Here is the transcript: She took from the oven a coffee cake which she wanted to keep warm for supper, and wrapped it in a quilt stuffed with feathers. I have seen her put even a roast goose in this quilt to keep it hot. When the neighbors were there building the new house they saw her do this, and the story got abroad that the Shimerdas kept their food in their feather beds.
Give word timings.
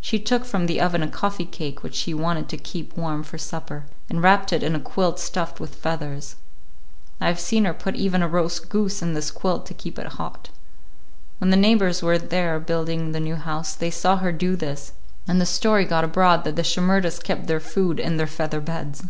She 0.00 0.18
took 0.18 0.44
from 0.44 0.66
the 0.66 0.80
oven 0.80 1.00
a 1.00 1.06
coffee 1.06 1.44
cake 1.44 1.84
which 1.84 1.94
she 1.94 2.12
wanted 2.12 2.48
to 2.48 2.56
keep 2.56 2.96
warm 2.96 3.22
for 3.22 3.38
supper, 3.38 3.86
and 4.08 4.20
wrapped 4.20 4.52
it 4.52 4.64
in 4.64 4.74
a 4.74 4.80
quilt 4.80 5.20
stuffed 5.20 5.60
with 5.60 5.76
feathers. 5.76 6.34
I 7.20 7.28
have 7.28 7.38
seen 7.38 7.64
her 7.66 7.72
put 7.72 7.94
even 7.94 8.20
a 8.20 8.26
roast 8.26 8.68
goose 8.68 9.00
in 9.00 9.14
this 9.14 9.30
quilt 9.30 9.66
to 9.66 9.74
keep 9.74 9.96
it 9.96 10.14
hot. 10.14 10.50
When 11.38 11.50
the 11.50 11.56
neighbors 11.56 12.02
were 12.02 12.18
there 12.18 12.58
building 12.58 13.12
the 13.12 13.20
new 13.20 13.36
house 13.36 13.72
they 13.76 13.92
saw 13.92 14.16
her 14.16 14.32
do 14.32 14.56
this, 14.56 14.90
and 15.28 15.40
the 15.40 15.46
story 15.46 15.84
got 15.84 16.02
abroad 16.02 16.42
that 16.42 16.56
the 16.56 16.64
Shimerdas 16.64 17.20
kept 17.22 17.46
their 17.46 17.60
food 17.60 18.00
in 18.00 18.16
their 18.16 18.26
feather 18.26 18.60
beds. 18.60 19.04